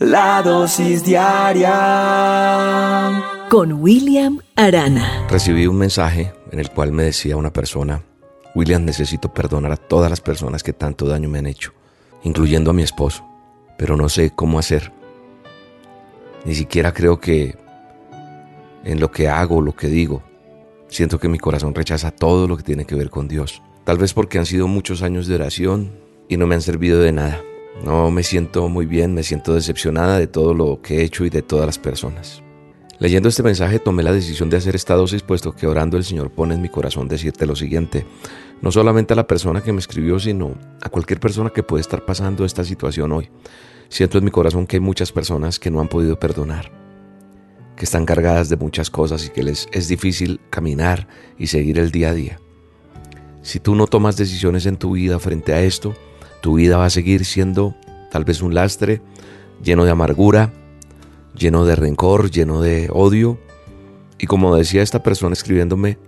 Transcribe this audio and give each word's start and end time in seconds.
La 0.00 0.42
dosis 0.44 1.04
diaria 1.04 1.74
con 3.50 3.72
William 3.72 4.38
Arana. 4.54 5.26
Recibí 5.28 5.66
un 5.66 5.76
mensaje 5.76 6.32
en 6.52 6.60
el 6.60 6.70
cual 6.70 6.92
me 6.92 7.02
decía 7.02 7.36
una 7.36 7.52
persona, 7.52 8.04
William, 8.54 8.84
necesito 8.84 9.34
perdonar 9.34 9.72
a 9.72 9.76
todas 9.76 10.08
las 10.08 10.20
personas 10.20 10.62
que 10.62 10.72
tanto 10.72 11.08
daño 11.08 11.28
me 11.28 11.40
han 11.40 11.46
hecho, 11.46 11.72
incluyendo 12.22 12.70
a 12.70 12.74
mi 12.74 12.84
esposo, 12.84 13.26
pero 13.76 13.96
no 13.96 14.08
sé 14.08 14.30
cómo 14.30 14.60
hacer. 14.60 14.92
Ni 16.44 16.54
siquiera 16.54 16.94
creo 16.94 17.18
que 17.18 17.56
en 18.84 19.00
lo 19.00 19.10
que 19.10 19.26
hago, 19.28 19.60
lo 19.60 19.74
que 19.74 19.88
digo, 19.88 20.22
siento 20.86 21.18
que 21.18 21.28
mi 21.28 21.40
corazón 21.40 21.74
rechaza 21.74 22.12
todo 22.12 22.46
lo 22.46 22.56
que 22.56 22.62
tiene 22.62 22.84
que 22.84 22.94
ver 22.94 23.10
con 23.10 23.26
Dios. 23.26 23.64
Tal 23.82 23.98
vez 23.98 24.14
porque 24.14 24.38
han 24.38 24.46
sido 24.46 24.68
muchos 24.68 25.02
años 25.02 25.26
de 25.26 25.34
oración 25.34 25.90
y 26.28 26.36
no 26.36 26.46
me 26.46 26.54
han 26.54 26.62
servido 26.62 27.00
de 27.00 27.10
nada. 27.10 27.40
No 27.84 28.10
me 28.10 28.22
siento 28.22 28.68
muy 28.68 28.86
bien, 28.86 29.14
me 29.14 29.22
siento 29.22 29.54
decepcionada 29.54 30.18
de 30.18 30.26
todo 30.26 30.52
lo 30.52 30.82
que 30.82 30.98
he 30.98 31.04
hecho 31.04 31.24
y 31.24 31.30
de 31.30 31.42
todas 31.42 31.66
las 31.66 31.78
personas. 31.78 32.42
Leyendo 32.98 33.28
este 33.28 33.44
mensaje 33.44 33.78
tomé 33.78 34.02
la 34.02 34.12
decisión 34.12 34.50
de 34.50 34.56
hacer 34.56 34.74
esta 34.74 34.96
dosis 34.96 35.22
puesto 35.22 35.52
que 35.52 35.68
orando 35.68 35.96
el 35.96 36.02
Señor 36.02 36.32
pone 36.32 36.56
en 36.56 36.62
mi 36.62 36.68
corazón 36.68 37.06
decirte 37.06 37.46
lo 37.46 37.54
siguiente, 37.54 38.04
no 38.60 38.72
solamente 38.72 39.12
a 39.12 39.16
la 39.16 39.28
persona 39.28 39.62
que 39.62 39.72
me 39.72 39.78
escribió, 39.78 40.18
sino 40.18 40.56
a 40.82 40.88
cualquier 40.88 41.20
persona 41.20 41.50
que 41.50 41.62
puede 41.62 41.80
estar 41.80 42.04
pasando 42.04 42.44
esta 42.44 42.64
situación 42.64 43.12
hoy. 43.12 43.30
Siento 43.88 44.18
en 44.18 44.24
mi 44.24 44.32
corazón 44.32 44.66
que 44.66 44.76
hay 44.76 44.80
muchas 44.80 45.12
personas 45.12 45.60
que 45.60 45.70
no 45.70 45.80
han 45.80 45.86
podido 45.86 46.18
perdonar, 46.18 46.72
que 47.76 47.84
están 47.84 48.04
cargadas 48.04 48.48
de 48.48 48.56
muchas 48.56 48.90
cosas 48.90 49.24
y 49.24 49.30
que 49.30 49.44
les 49.44 49.68
es 49.72 49.86
difícil 49.86 50.40
caminar 50.50 51.06
y 51.38 51.46
seguir 51.46 51.78
el 51.78 51.92
día 51.92 52.10
a 52.10 52.14
día. 52.14 52.40
Si 53.42 53.60
tú 53.60 53.76
no 53.76 53.86
tomas 53.86 54.16
decisiones 54.16 54.66
en 54.66 54.76
tu 54.76 54.92
vida 54.92 55.20
frente 55.20 55.54
a 55.54 55.62
esto, 55.62 55.94
tu 56.48 56.54
vida 56.54 56.78
va 56.78 56.86
a 56.86 56.90
seguir 56.90 57.26
siendo 57.26 57.74
tal 58.10 58.24
vez 58.24 58.40
un 58.40 58.54
lastre 58.54 59.02
lleno 59.62 59.84
de 59.84 59.90
amargura, 59.90 60.50
lleno 61.36 61.66
de 61.66 61.76
rencor, 61.76 62.30
lleno 62.30 62.62
de 62.62 62.88
odio. 62.90 63.38
Y 64.16 64.26
como 64.26 64.56
decía 64.56 64.80
esta 64.80 65.02
persona 65.02 65.34
escribiéndome, 65.34 65.98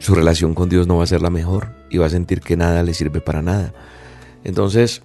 su 0.00 0.16
relación 0.16 0.54
con 0.54 0.68
Dios 0.68 0.88
no 0.88 0.96
va 0.96 1.04
a 1.04 1.06
ser 1.06 1.22
la 1.22 1.30
mejor 1.30 1.68
y 1.90 1.98
va 1.98 2.06
a 2.06 2.10
sentir 2.10 2.40
que 2.40 2.56
nada 2.56 2.82
le 2.82 2.92
sirve 2.92 3.20
para 3.20 3.40
nada. 3.40 3.72
Entonces, 4.42 5.02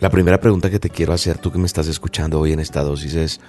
la 0.00 0.08
primera 0.08 0.40
pregunta 0.40 0.70
que 0.70 0.78
te 0.78 0.88
quiero 0.88 1.12
hacer, 1.12 1.36
tú 1.36 1.52
que 1.52 1.58
me 1.58 1.66
estás 1.66 1.86
escuchando 1.86 2.40
hoy 2.40 2.54
en 2.54 2.60
esta 2.60 2.82
dosis, 2.82 3.14
es, 3.14 3.40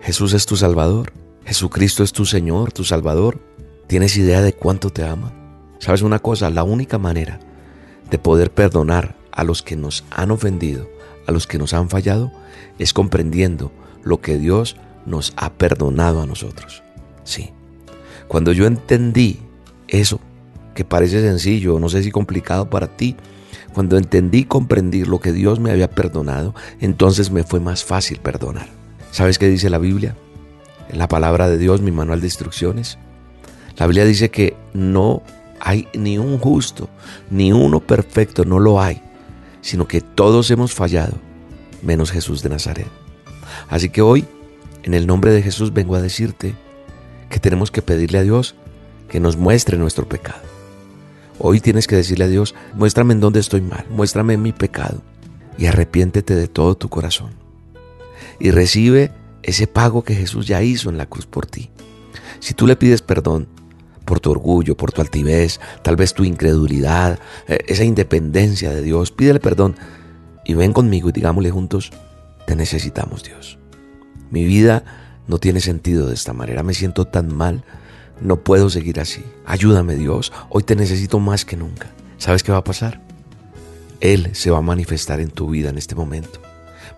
¿Jesús 0.00 0.32
es 0.32 0.46
tu 0.46 0.56
Salvador? 0.56 1.12
¿Jesucristo 1.44 2.02
es 2.02 2.12
tu 2.12 2.24
Señor, 2.24 2.72
tu 2.72 2.84
Salvador? 2.84 3.38
¿Tienes 3.86 4.16
idea 4.16 4.40
de 4.40 4.54
cuánto 4.54 4.88
te 4.88 5.04
ama? 5.04 5.34
¿Sabes 5.78 6.00
una 6.00 6.20
cosa? 6.20 6.48
La 6.48 6.64
única 6.64 6.96
manera 6.96 7.38
de 8.10 8.18
poder 8.18 8.50
perdonar 8.50 9.14
a 9.36 9.44
los 9.44 9.62
que 9.62 9.76
nos 9.76 10.04
han 10.10 10.32
ofendido, 10.32 10.88
a 11.26 11.32
los 11.32 11.46
que 11.46 11.58
nos 11.58 11.74
han 11.74 11.88
fallado, 11.90 12.32
es 12.78 12.92
comprendiendo 12.92 13.70
lo 14.02 14.20
que 14.20 14.38
Dios 14.38 14.76
nos 15.04 15.34
ha 15.36 15.52
perdonado 15.52 16.22
a 16.22 16.26
nosotros. 16.26 16.82
Sí. 17.22 17.50
Cuando 18.28 18.52
yo 18.52 18.66
entendí 18.66 19.38
eso, 19.88 20.18
que 20.74 20.84
parece 20.84 21.20
sencillo, 21.20 21.78
no 21.78 21.88
sé 21.88 22.02
si 22.02 22.10
complicado 22.10 22.70
para 22.70 22.88
ti, 22.88 23.14
cuando 23.72 23.98
entendí 23.98 24.38
y 24.38 24.44
comprendí 24.44 25.04
lo 25.04 25.20
que 25.20 25.32
Dios 25.32 25.60
me 25.60 25.70
había 25.70 25.90
perdonado, 25.90 26.54
entonces 26.80 27.30
me 27.30 27.44
fue 27.44 27.60
más 27.60 27.84
fácil 27.84 28.18
perdonar. 28.18 28.68
¿Sabes 29.10 29.38
qué 29.38 29.48
dice 29.48 29.68
la 29.68 29.78
Biblia? 29.78 30.16
En 30.88 30.98
la 30.98 31.08
palabra 31.08 31.48
de 31.48 31.58
Dios, 31.58 31.82
mi 31.82 31.92
manual 31.92 32.20
de 32.20 32.26
instrucciones. 32.26 32.98
La 33.76 33.86
Biblia 33.86 34.06
dice 34.06 34.30
que 34.30 34.56
no 34.72 35.22
hay 35.60 35.88
ni 35.94 36.16
un 36.16 36.38
justo, 36.38 36.88
ni 37.30 37.52
uno 37.52 37.80
perfecto, 37.80 38.44
no 38.44 38.58
lo 38.58 38.80
hay 38.80 39.02
sino 39.66 39.88
que 39.88 40.00
todos 40.00 40.52
hemos 40.52 40.72
fallado, 40.72 41.14
menos 41.82 42.12
Jesús 42.12 42.40
de 42.40 42.48
Nazaret. 42.48 42.86
Así 43.68 43.88
que 43.88 44.00
hoy, 44.00 44.24
en 44.84 44.94
el 44.94 45.08
nombre 45.08 45.32
de 45.32 45.42
Jesús, 45.42 45.72
vengo 45.74 45.96
a 45.96 46.00
decirte 46.00 46.54
que 47.30 47.40
tenemos 47.40 47.72
que 47.72 47.82
pedirle 47.82 48.18
a 48.18 48.22
Dios 48.22 48.54
que 49.08 49.18
nos 49.18 49.36
muestre 49.36 49.76
nuestro 49.76 50.08
pecado. 50.08 50.42
Hoy 51.40 51.58
tienes 51.58 51.88
que 51.88 51.96
decirle 51.96 52.26
a 52.26 52.28
Dios, 52.28 52.54
muéstrame 52.74 53.14
en 53.14 53.18
dónde 53.18 53.40
estoy 53.40 53.60
mal, 53.60 53.84
muéstrame 53.90 54.36
mi 54.36 54.52
pecado 54.52 55.02
y 55.58 55.66
arrepiéntete 55.66 56.36
de 56.36 56.46
todo 56.46 56.76
tu 56.76 56.88
corazón. 56.88 57.32
Y 58.38 58.52
recibe 58.52 59.10
ese 59.42 59.66
pago 59.66 60.04
que 60.04 60.14
Jesús 60.14 60.46
ya 60.46 60.62
hizo 60.62 60.90
en 60.90 60.96
la 60.96 61.06
cruz 61.06 61.26
por 61.26 61.44
ti. 61.44 61.70
Si 62.38 62.54
tú 62.54 62.68
le 62.68 62.76
pides 62.76 63.02
perdón, 63.02 63.48
por 64.06 64.20
tu 64.20 64.30
orgullo, 64.30 64.76
por 64.76 64.92
tu 64.92 65.02
altivez, 65.02 65.60
tal 65.82 65.96
vez 65.96 66.14
tu 66.14 66.24
incredulidad, 66.24 67.18
eh, 67.46 67.58
esa 67.66 67.84
independencia 67.84 68.70
de 68.70 68.80
Dios. 68.80 69.10
Pídele 69.10 69.40
perdón 69.40 69.76
y 70.46 70.54
ven 70.54 70.72
conmigo 70.72 71.10
y 71.10 71.12
digámosle 71.12 71.50
juntos, 71.50 71.90
te 72.46 72.56
necesitamos 72.56 73.22
Dios. 73.22 73.58
Mi 74.30 74.44
vida 74.44 74.84
no 75.26 75.38
tiene 75.38 75.60
sentido 75.60 76.06
de 76.06 76.14
esta 76.14 76.32
manera, 76.32 76.62
me 76.62 76.72
siento 76.72 77.04
tan 77.04 77.34
mal, 77.34 77.64
no 78.20 78.42
puedo 78.42 78.70
seguir 78.70 79.00
así. 79.00 79.24
Ayúdame 79.44 79.96
Dios, 79.96 80.32
hoy 80.48 80.62
te 80.62 80.76
necesito 80.76 81.18
más 81.18 81.44
que 81.44 81.56
nunca. 81.56 81.88
¿Sabes 82.16 82.42
qué 82.42 82.52
va 82.52 82.58
a 82.58 82.64
pasar? 82.64 83.02
Él 84.00 84.30
se 84.34 84.50
va 84.50 84.58
a 84.58 84.62
manifestar 84.62 85.20
en 85.20 85.30
tu 85.30 85.50
vida 85.50 85.68
en 85.68 85.78
este 85.78 85.94
momento. 85.94 86.40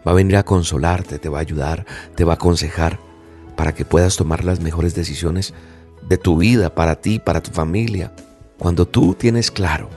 Va 0.06 0.12
a 0.12 0.14
venir 0.14 0.36
a 0.36 0.44
consolarte, 0.44 1.18
te 1.18 1.28
va 1.28 1.38
a 1.38 1.40
ayudar, 1.40 1.86
te 2.14 2.24
va 2.24 2.34
a 2.34 2.36
aconsejar 2.36 2.98
para 3.56 3.74
que 3.74 3.84
puedas 3.84 4.16
tomar 4.16 4.44
las 4.44 4.60
mejores 4.60 4.94
decisiones 4.94 5.54
de 6.08 6.16
tu 6.16 6.36
vida, 6.36 6.74
para 6.74 6.96
ti, 6.96 7.18
para 7.18 7.42
tu 7.42 7.50
familia. 7.50 8.12
Cuando 8.58 8.86
tú 8.86 9.14
tienes 9.14 9.50
claro, 9.50 9.88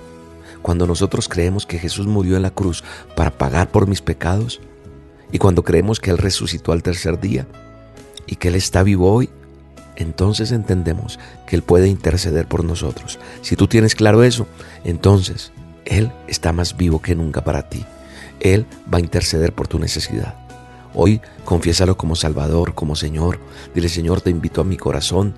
cuando 0.62 0.86
nosotros 0.86 1.28
creemos 1.28 1.66
que 1.66 1.80
Jesús 1.80 2.06
murió 2.06 2.36
en 2.36 2.44
la 2.44 2.52
cruz 2.52 2.84
para 3.16 3.32
pagar 3.32 3.72
por 3.72 3.88
mis 3.88 4.02
pecados, 4.02 4.60
y 5.32 5.38
cuando 5.38 5.64
creemos 5.64 6.00
que 6.00 6.12
Él 6.12 6.18
resucitó 6.18 6.74
al 6.74 6.84
tercer 6.84 7.20
día 7.20 7.48
y 8.28 8.36
que 8.36 8.50
Él 8.50 8.56
está 8.56 8.84
vivo 8.84 9.12
hoy, 9.12 9.30
entonces 9.96 10.52
entendemos 10.52 11.20
que 11.48 11.56
Él 11.56 11.62
puede 11.62 11.88
interceder 11.88 12.48
por 12.48 12.64
nosotros. 12.64 13.18
Si 13.42 13.56
tú 13.56 13.68
tienes 13.68 13.96
claro 13.96 14.24
eso, 14.24 14.48
entonces 14.84 15.52
Él 15.86 16.12
está 16.28 16.52
más 16.52 16.76
vivo 16.76 17.02
que 17.02 17.16
nunca 17.16 17.44
para 17.44 17.70
ti. 17.70 17.86
Él 18.42 18.66
va 18.94 18.98
a 18.98 19.02
interceder 19.02 19.54
por 19.54 19.68
tu 19.68 19.80
necesidad. 19.80 20.36
Hoy 20.94 21.22
confiésalo 21.46 21.96
como 21.96 22.16
Salvador, 22.16 22.74
como 22.74 22.96
Señor. 22.96 23.40
Dile, 23.74 23.88
Señor, 23.88 24.20
te 24.20 24.30
invito 24.30 24.62
a 24.62 24.66
mi 24.66 24.76
corazón 24.76 25.34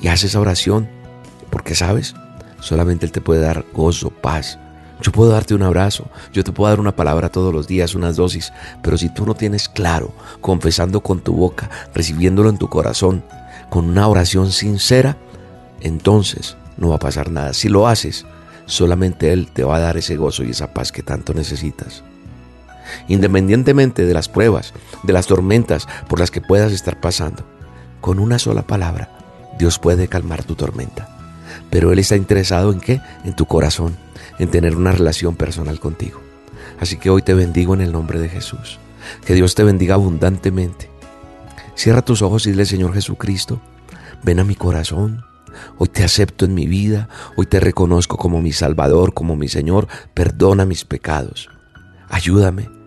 y 0.00 0.08
haz 0.08 0.24
esa 0.24 0.40
oración, 0.40 0.88
porque 1.50 1.74
sabes, 1.74 2.14
solamente 2.60 3.06
Él 3.06 3.12
te 3.12 3.20
puede 3.20 3.40
dar 3.40 3.64
gozo, 3.72 4.10
paz. 4.10 4.58
Yo 5.00 5.12
puedo 5.12 5.30
darte 5.30 5.54
un 5.54 5.62
abrazo, 5.62 6.06
yo 6.32 6.42
te 6.42 6.50
puedo 6.50 6.70
dar 6.70 6.80
una 6.80 6.96
palabra 6.96 7.28
todos 7.28 7.54
los 7.54 7.68
días, 7.68 7.94
unas 7.94 8.16
dosis, 8.16 8.52
pero 8.82 8.98
si 8.98 9.08
tú 9.08 9.26
no 9.26 9.34
tienes 9.34 9.68
claro, 9.68 10.12
confesando 10.40 11.02
con 11.02 11.20
tu 11.20 11.34
boca, 11.34 11.70
recibiéndolo 11.94 12.48
en 12.50 12.58
tu 12.58 12.68
corazón, 12.68 13.22
con 13.70 13.84
una 13.84 14.08
oración 14.08 14.50
sincera, 14.50 15.16
entonces 15.80 16.56
no 16.76 16.88
va 16.88 16.96
a 16.96 17.00
pasar 17.00 17.30
nada. 17.30 17.54
Si 17.54 17.68
lo 17.68 17.86
haces, 17.86 18.26
solamente 18.66 19.32
Él 19.32 19.50
te 19.52 19.62
va 19.62 19.76
a 19.76 19.80
dar 19.80 19.96
ese 19.96 20.16
gozo 20.16 20.42
y 20.42 20.50
esa 20.50 20.74
paz 20.74 20.90
que 20.90 21.04
tanto 21.04 21.32
necesitas. 21.32 22.02
Independientemente 23.06 24.04
de 24.04 24.14
las 24.14 24.28
pruebas, 24.28 24.72
de 25.04 25.12
las 25.12 25.26
tormentas 25.26 25.86
por 26.08 26.18
las 26.18 26.30
que 26.30 26.40
puedas 26.40 26.72
estar 26.72 27.00
pasando, 27.00 27.44
con 28.00 28.18
una 28.18 28.38
sola 28.38 28.62
palabra, 28.62 29.17
Dios 29.58 29.78
puede 29.78 30.08
calmar 30.08 30.44
tu 30.44 30.54
tormenta. 30.54 31.08
Pero 31.70 31.92
Él 31.92 31.98
está 31.98 32.16
interesado 32.16 32.72
en 32.72 32.80
qué? 32.80 33.00
En 33.24 33.34
tu 33.34 33.46
corazón, 33.46 33.96
en 34.38 34.50
tener 34.50 34.76
una 34.76 34.92
relación 34.92 35.36
personal 35.36 35.80
contigo. 35.80 36.20
Así 36.80 36.96
que 36.96 37.10
hoy 37.10 37.22
te 37.22 37.34
bendigo 37.34 37.74
en 37.74 37.80
el 37.80 37.92
nombre 37.92 38.20
de 38.20 38.28
Jesús. 38.28 38.78
Que 39.24 39.34
Dios 39.34 39.54
te 39.54 39.64
bendiga 39.64 39.94
abundantemente. 39.94 40.90
Cierra 41.74 42.02
tus 42.02 42.22
ojos 42.22 42.46
y 42.46 42.50
dile, 42.50 42.66
Señor 42.66 42.94
Jesucristo, 42.94 43.60
ven 44.22 44.40
a 44.40 44.44
mi 44.44 44.54
corazón. 44.54 45.24
Hoy 45.76 45.88
te 45.88 46.04
acepto 46.04 46.44
en 46.44 46.54
mi 46.54 46.66
vida. 46.66 47.08
Hoy 47.36 47.46
te 47.46 47.58
reconozco 47.58 48.16
como 48.16 48.40
mi 48.40 48.52
Salvador, 48.52 49.14
como 49.14 49.36
mi 49.36 49.48
Señor. 49.48 49.88
Perdona 50.14 50.64
mis 50.64 50.84
pecados. 50.84 51.48
Ayúdame 52.08 52.77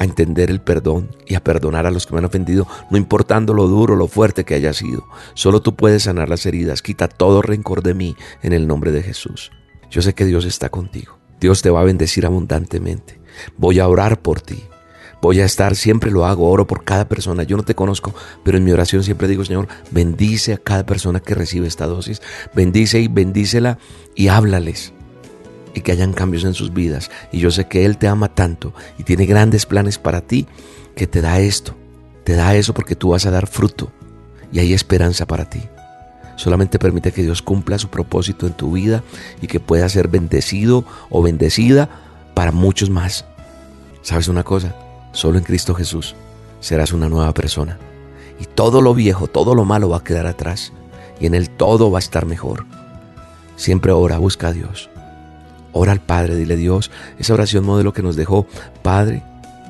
a 0.00 0.04
entender 0.04 0.50
el 0.50 0.62
perdón 0.62 1.14
y 1.26 1.34
a 1.34 1.44
perdonar 1.44 1.86
a 1.86 1.90
los 1.90 2.06
que 2.06 2.14
me 2.14 2.18
han 2.18 2.24
ofendido, 2.24 2.66
no 2.90 2.96
importando 2.96 3.52
lo 3.52 3.68
duro, 3.68 3.96
lo 3.96 4.08
fuerte 4.08 4.44
que 4.44 4.54
haya 4.54 4.72
sido. 4.72 5.04
Solo 5.34 5.60
tú 5.60 5.76
puedes 5.76 6.04
sanar 6.04 6.30
las 6.30 6.46
heridas. 6.46 6.80
Quita 6.80 7.06
todo 7.06 7.42
rencor 7.42 7.82
de 7.82 7.92
mí 7.92 8.16
en 8.42 8.54
el 8.54 8.66
nombre 8.66 8.92
de 8.92 9.02
Jesús. 9.02 9.52
Yo 9.90 10.00
sé 10.00 10.14
que 10.14 10.24
Dios 10.24 10.46
está 10.46 10.70
contigo. 10.70 11.18
Dios 11.38 11.60
te 11.60 11.68
va 11.68 11.82
a 11.82 11.84
bendecir 11.84 12.24
abundantemente. 12.24 13.20
Voy 13.58 13.78
a 13.78 13.88
orar 13.88 14.22
por 14.22 14.40
ti. 14.40 14.64
Voy 15.20 15.40
a 15.40 15.44
estar, 15.44 15.76
siempre 15.76 16.10
lo 16.10 16.24
hago, 16.24 16.50
oro 16.50 16.66
por 16.66 16.82
cada 16.82 17.06
persona. 17.06 17.42
Yo 17.42 17.58
no 17.58 17.62
te 17.62 17.74
conozco, 17.74 18.14
pero 18.42 18.56
en 18.56 18.64
mi 18.64 18.72
oración 18.72 19.04
siempre 19.04 19.28
digo, 19.28 19.44
Señor, 19.44 19.68
bendice 19.90 20.54
a 20.54 20.58
cada 20.58 20.86
persona 20.86 21.20
que 21.20 21.34
recibe 21.34 21.68
esta 21.68 21.86
dosis. 21.86 22.22
Bendice 22.54 23.00
y 23.00 23.08
bendícela 23.08 23.76
y 24.14 24.28
háblales 24.28 24.94
y 25.74 25.80
que 25.80 25.92
hayan 25.92 26.12
cambios 26.12 26.44
en 26.44 26.54
sus 26.54 26.72
vidas. 26.72 27.10
Y 27.32 27.38
yo 27.38 27.50
sé 27.50 27.66
que 27.66 27.84
Él 27.84 27.98
te 27.98 28.08
ama 28.08 28.28
tanto 28.28 28.74
y 28.98 29.04
tiene 29.04 29.26
grandes 29.26 29.66
planes 29.66 29.98
para 29.98 30.20
ti 30.20 30.46
que 30.94 31.06
te 31.06 31.20
da 31.20 31.40
esto. 31.40 31.74
Te 32.24 32.34
da 32.34 32.54
eso 32.54 32.74
porque 32.74 32.96
tú 32.96 33.10
vas 33.10 33.26
a 33.26 33.30
dar 33.30 33.46
fruto 33.46 33.90
y 34.52 34.58
hay 34.58 34.72
esperanza 34.72 35.26
para 35.26 35.48
ti. 35.48 35.62
Solamente 36.36 36.78
permite 36.78 37.12
que 37.12 37.22
Dios 37.22 37.42
cumpla 37.42 37.78
su 37.78 37.88
propósito 37.88 38.46
en 38.46 38.54
tu 38.54 38.72
vida 38.72 39.02
y 39.42 39.46
que 39.46 39.60
pueda 39.60 39.88
ser 39.88 40.08
bendecido 40.08 40.84
o 41.10 41.22
bendecida 41.22 41.88
para 42.34 42.52
muchos 42.52 42.88
más. 42.88 43.26
¿Sabes 44.02 44.28
una 44.28 44.42
cosa? 44.42 44.74
Solo 45.12 45.38
en 45.38 45.44
Cristo 45.44 45.74
Jesús 45.74 46.14
serás 46.60 46.92
una 46.92 47.08
nueva 47.08 47.34
persona. 47.34 47.78
Y 48.38 48.46
todo 48.46 48.80
lo 48.80 48.94
viejo, 48.94 49.26
todo 49.26 49.54
lo 49.54 49.64
malo 49.64 49.90
va 49.90 49.98
a 49.98 50.04
quedar 50.04 50.26
atrás. 50.26 50.72
Y 51.20 51.26
en 51.26 51.34
el 51.34 51.50
todo 51.50 51.90
va 51.90 51.98
a 51.98 52.00
estar 52.00 52.24
mejor. 52.24 52.64
Siempre 53.56 53.92
ora, 53.92 54.16
busca 54.16 54.48
a 54.48 54.52
Dios. 54.52 54.88
Ora 55.72 55.92
al 55.92 56.00
Padre, 56.00 56.36
dile 56.36 56.56
Dios, 56.56 56.90
esa 57.18 57.34
oración 57.34 57.64
modelo 57.64 57.92
que 57.92 58.02
nos 58.02 58.16
dejó, 58.16 58.46
Padre, 58.82 59.22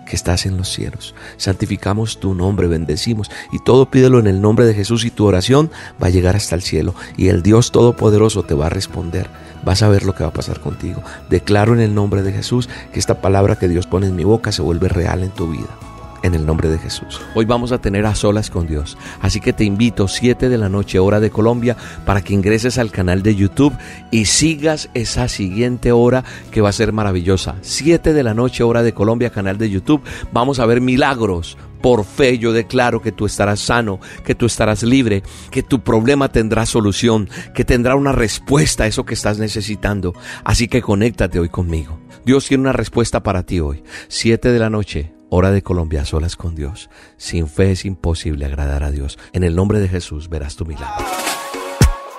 que 0.07 0.17
estás 0.17 0.45
en 0.45 0.57
los 0.57 0.69
cielos. 0.69 1.15
Santificamos 1.37 2.19
tu 2.19 2.35
nombre, 2.35 2.67
bendecimos 2.67 3.31
y 3.53 3.63
todo 3.63 3.91
pídelo 3.91 4.19
en 4.19 4.27
el 4.27 4.41
nombre 4.41 4.67
de 4.67 4.75
Jesús 4.75 5.05
y 5.05 5.11
tu 5.11 5.25
oración 5.25 5.71
va 6.03 6.09
a 6.09 6.11
llegar 6.11 6.37
hasta 6.37 6.57
el 6.57 6.63
cielo 6.63 6.95
y 7.17 7.29
el 7.29 7.43
Dios 7.43 7.71
Todopoderoso 7.71 8.43
te 8.43 8.55
va 8.55 8.67
a 8.67 8.71
responder. 8.71 9.29
Vas 9.65 9.83
a 9.83 9.89
ver 9.89 10.05
lo 10.05 10.15
que 10.15 10.25
va 10.25 10.31
a 10.31 10.35
pasar 10.35 10.61
contigo. 10.61 11.03
Declaro 11.29 11.75
en 11.75 11.81
el 11.81 11.95
nombre 11.95 12.23
de 12.23 12.33
Jesús 12.33 12.69
que 12.93 12.99
esta 12.99 13.21
palabra 13.21 13.57
que 13.57 13.69
Dios 13.69 13.87
pone 13.87 14.07
en 14.07 14.17
mi 14.17 14.25
boca 14.25 14.53
se 14.53 14.63
vuelve 14.63 14.89
real 14.89 15.23
en 15.23 15.31
tu 15.31 15.51
vida 15.51 15.90
en 16.23 16.35
el 16.35 16.47
nombre 16.47 16.69
de 16.69 16.79
Jesús. 16.79 17.21
Hoy 17.35 17.45
vamos 17.45 17.73
a 17.73 17.81
tener 17.81 18.07
a 18.07 18.15
solas 18.15 18.51
con 18.51 18.67
Dios, 18.67 18.97
así 19.21 19.41
que 19.41 19.53
te 19.53 19.65
invito 19.65 20.09
7 20.09 20.49
de 20.49 20.59
la 20.59 20.69
noche 20.69 20.99
hora 20.99 21.21
de 21.21 21.31
Colombia 21.31 21.77
para 22.05 22.23
que 22.23 22.35
ingreses 22.35 22.79
al 22.79 22.91
canal 22.91 23.23
de 23.23 23.35
YouTube 23.35 23.77
y 24.11 24.27
sigas 24.27 24.91
esa 24.95 25.29
siguiente 25.29 25.93
hora 25.93 26.25
que 26.51 26.61
va 26.61 26.69
a 26.69 26.73
ser 26.73 26.93
maravillosa. 26.93 27.57
7 27.63 28.13
de 28.13 28.23
la 28.23 28.35
noche 28.35 28.63
hora 28.63 28.83
de 28.83 28.93
Colombia, 28.93 29.31
canal 29.31 29.59
de 29.59 29.71
YouTube. 29.71 30.03
Vamos 30.33 30.59
a 30.59 30.67
ver 30.67 30.81
milagros. 30.81 31.57
Por 31.81 32.05
fe 32.05 32.39
yo 32.39 32.53
declaro 32.53 33.01
que 33.01 33.13
tú 33.13 33.25
estarás 33.25 33.61
sano, 33.61 34.01
que 34.25 34.35
tú 34.35 34.47
estarás 34.47 34.83
libre, 34.83 35.23
que 35.51 35.63
tu 35.63 35.81
problema 35.81 36.29
tendrá 36.31 36.67
solución, 36.67 37.31
que 37.55 37.65
tendrá 37.65 37.97
una 37.97 38.13
respuesta 38.13 38.85
a 38.85 38.87
eso 38.87 39.07
que 39.07 39.15
estás 39.15 39.39
necesitando. 39.39 40.13
Así 40.45 40.69
que 40.69 40.83
conéctate 40.83 41.41
hoy 41.41 41.49
conmigo. 41.49 41.99
Dios 42.27 42.47
tiene 42.47 42.63
una 42.63 42.73
respuesta 42.73 43.23
para 43.23 43.45
ti 43.45 43.61
hoy. 43.61 43.83
7 44.09 44.53
de 44.53 44.59
la 44.59 44.69
noche, 44.69 45.13
Hora 45.33 45.53
de 45.53 45.63
Colombia, 45.63 46.05
solas 46.05 46.35
con 46.35 46.57
Dios. 46.57 46.91
Sin 47.17 47.47
fe 47.47 47.71
es 47.71 47.85
imposible 47.85 48.47
agradar 48.47 48.83
a 48.83 48.91
Dios. 48.91 49.17
En 49.33 49.45
el 49.45 49.55
nombre 49.55 49.79
de 49.79 49.89
Jesús 49.89 50.29
verás 50.29 50.57
tu 50.57 50.67
milagro. 50.67 51.07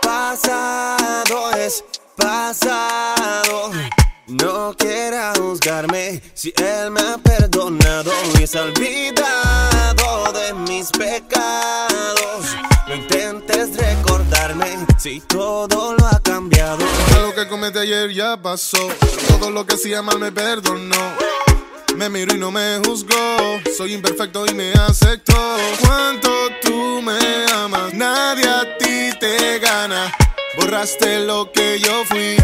Pasado 0.02 1.52
es 1.58 1.84
pasado. 2.16 3.72
No 4.28 4.74
quiera 4.78 5.34
juzgarme 5.36 6.22
si 6.34 6.54
Él 6.56 6.92
me 6.92 7.02
ha 7.02 7.18
perdonado 7.18 8.14
y 8.42 8.48
se 8.48 8.60
ha 8.60 8.64
olvidado 8.64 10.32
de 10.32 10.54
mis 10.72 10.90
pecados. 10.92 12.46
No 12.88 12.96
intentes 12.96 13.76
recordarme 13.76 14.88
si 14.98 15.20
todo 15.20 15.96
lo 15.96 16.08
ha 16.08 16.22
cambiado. 16.22 16.86
Lo 17.22 17.36
que 17.36 17.46
cometí 17.50 17.80
ayer 17.80 18.14
ya 18.14 18.42
pasó. 18.42 18.88
Todo 19.28 19.52
lo 19.52 19.66
que 19.66 19.76
hacía 19.76 20.02
mal 20.02 20.18
me 20.18 20.32
perdonó. 20.32 21.31
Me 21.98 22.10
miro 22.10 22.36
y 22.36 22.38
no 22.38 22.52
me 22.52 22.80
juzgo. 22.86 23.16
Soy 23.78 23.94
imperfecto 23.94 24.46
y 24.46 24.54
me 24.54 24.74
acepto. 24.74 25.34
Cuánto 25.82 26.30
tú 26.62 27.02
me 27.02 27.18
amas, 27.54 27.94
nadie 27.94 28.48
a 28.48 28.78
ti 28.78 29.10
te 29.20 29.60
gana. 29.60 30.12
Borraste 30.58 31.20
lo 31.20 31.52
que 31.52 31.80
yo 31.80 32.04
fui 32.06 32.38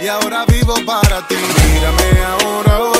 y 0.00 0.06
ahora 0.08 0.44
vivo 0.46 0.74
para 0.86 1.26
ti. 1.26 1.36
Mírame 1.36 2.24
ahora, 2.24 2.76
ahora. 2.76 2.91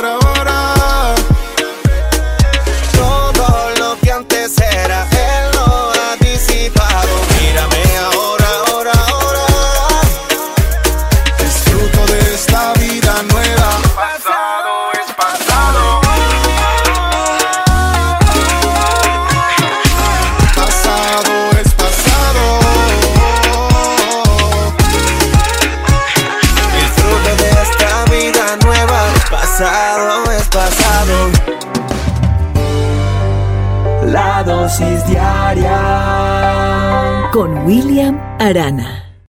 Con 37.31 37.67
William 37.67 38.19
Arana. 38.39 39.12